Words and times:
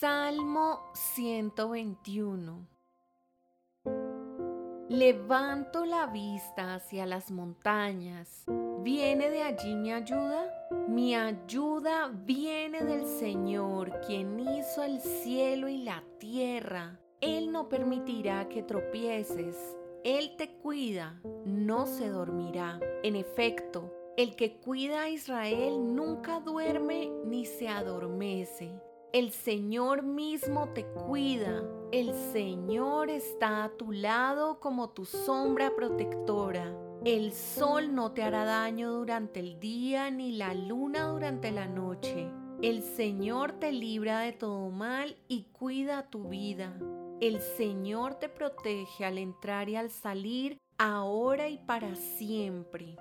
Salmo 0.00 0.80
121 0.94 2.66
Levanto 4.88 5.84
la 5.84 6.06
vista 6.06 6.76
hacia 6.76 7.04
las 7.04 7.30
montañas. 7.30 8.46
¿Viene 8.82 9.28
de 9.28 9.42
allí 9.42 9.74
mi 9.74 9.92
ayuda? 9.92 10.50
Mi 10.88 11.14
ayuda 11.14 12.10
viene 12.14 12.82
del 12.82 13.04
Señor, 13.04 14.00
quien 14.06 14.40
hizo 14.40 14.82
el 14.82 15.02
cielo 15.02 15.68
y 15.68 15.82
la 15.82 16.02
tierra. 16.16 16.98
Él 17.20 17.52
no 17.52 17.68
permitirá 17.68 18.48
que 18.48 18.62
tropieces. 18.62 19.76
Él 20.02 20.34
te 20.38 20.50
cuida, 20.62 21.20
no 21.44 21.84
se 21.84 22.08
dormirá. 22.08 22.80
En 23.02 23.16
efecto, 23.16 23.92
el 24.16 24.34
que 24.34 24.60
cuida 24.60 25.02
a 25.02 25.10
Israel 25.10 25.94
nunca 25.94 26.40
duerme 26.40 27.10
ni 27.26 27.44
se 27.44 27.68
adormece. 27.68 28.80
El 29.12 29.32
Señor 29.32 30.04
mismo 30.04 30.68
te 30.68 30.84
cuida. 30.84 31.64
El 31.90 32.14
Señor 32.32 33.10
está 33.10 33.64
a 33.64 33.70
tu 33.70 33.90
lado 33.90 34.60
como 34.60 34.90
tu 34.90 35.04
sombra 35.04 35.74
protectora. 35.74 36.72
El 37.04 37.32
sol 37.32 37.92
no 37.92 38.12
te 38.12 38.22
hará 38.22 38.44
daño 38.44 38.92
durante 38.92 39.40
el 39.40 39.58
día 39.58 40.12
ni 40.12 40.36
la 40.36 40.54
luna 40.54 41.08
durante 41.08 41.50
la 41.50 41.66
noche. 41.66 42.28
El 42.62 42.82
Señor 42.82 43.50
te 43.54 43.72
libra 43.72 44.20
de 44.20 44.30
todo 44.32 44.70
mal 44.70 45.16
y 45.26 45.42
cuida 45.58 46.08
tu 46.08 46.28
vida. 46.28 46.78
El 47.20 47.40
Señor 47.40 48.14
te 48.14 48.28
protege 48.28 49.04
al 49.04 49.18
entrar 49.18 49.68
y 49.68 49.74
al 49.74 49.90
salir, 49.90 50.56
ahora 50.78 51.48
y 51.48 51.58
para 51.58 51.96
siempre. 51.96 52.96